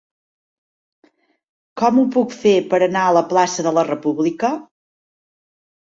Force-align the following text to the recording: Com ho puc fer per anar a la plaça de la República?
Com 1.83 2.01
ho 2.01 2.07
puc 2.17 2.35
fer 2.39 2.55
per 2.73 2.81
anar 2.89 3.05
a 3.11 3.15
la 3.21 3.25
plaça 3.35 3.71
de 3.71 3.79
la 3.79 3.87
República? 3.93 4.55